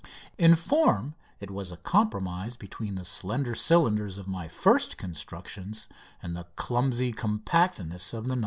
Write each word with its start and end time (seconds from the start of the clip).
In 0.39 0.55
form 0.55 1.13
it 1.39 1.51
was 1.51 1.71
a 1.71 1.77
compromise 1.77 2.57
between 2.57 2.95
the 2.95 3.05
slender 3.05 3.53
cylinders 3.53 4.17
of 4.17 4.27
my 4.27 4.47
first 4.47 4.97
constructions 4.97 5.87
and 6.23 6.35
the 6.35 6.47
clumsy 6.55 7.11
compactness 7.11 8.11
of 8.11 8.27
the 8.27 8.35
"No. 8.37 8.39